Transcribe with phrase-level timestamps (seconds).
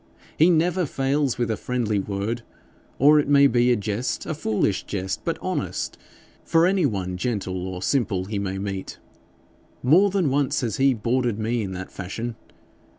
[0.35, 2.41] He never fails with a friendly word,
[2.97, 5.95] or it may be a jest a foolish jest but honest,
[6.43, 8.97] for any one gentle or simple he may meet.
[9.83, 12.35] More than once has he boarded me in that fashion.